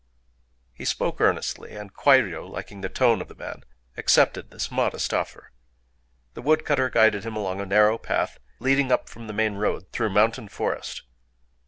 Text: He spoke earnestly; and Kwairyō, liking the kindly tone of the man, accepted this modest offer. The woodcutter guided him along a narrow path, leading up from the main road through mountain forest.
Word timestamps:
He 0.73 0.83
spoke 0.83 1.21
earnestly; 1.21 1.75
and 1.75 1.93
Kwairyō, 1.93 2.49
liking 2.49 2.81
the 2.81 2.87
kindly 2.87 2.97
tone 2.97 3.21
of 3.21 3.27
the 3.27 3.35
man, 3.35 3.63
accepted 3.95 4.49
this 4.49 4.71
modest 4.71 5.13
offer. 5.13 5.51
The 6.33 6.41
woodcutter 6.41 6.89
guided 6.89 7.23
him 7.23 7.35
along 7.35 7.61
a 7.61 7.67
narrow 7.67 7.99
path, 7.99 8.39
leading 8.57 8.91
up 8.91 9.09
from 9.09 9.27
the 9.27 9.33
main 9.33 9.57
road 9.57 9.91
through 9.91 10.09
mountain 10.09 10.47
forest. 10.47 11.03